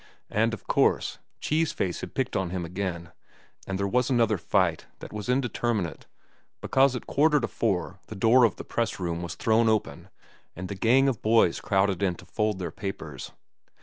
And, 0.31 0.51
of 0.55 0.65
course, 0.65 1.19
Cheese 1.41 1.71
Face 1.73 2.01
had 2.01 2.15
picked 2.15 2.35
on 2.35 2.49
him 2.49 2.65
again, 2.65 3.11
and 3.67 3.77
there 3.77 3.87
was 3.87 4.09
another 4.09 4.39
fight 4.39 4.87
that 4.97 5.13
was 5.13 5.29
indeterminate, 5.29 6.07
because 6.59 6.95
at 6.95 7.05
quarter 7.05 7.39
to 7.39 7.47
four 7.47 7.99
the 8.07 8.15
door 8.15 8.43
of 8.43 8.55
the 8.55 8.63
press 8.63 8.99
room 8.99 9.21
was 9.21 9.35
thrown 9.35 9.69
open 9.69 10.09
and 10.55 10.69
the 10.69 10.73
gang 10.73 11.07
of 11.07 11.21
boys 11.21 11.61
crowded 11.61 12.01
in 12.01 12.15
to 12.15 12.25
fold 12.25 12.57
their 12.57 12.71
papers. 12.71 13.31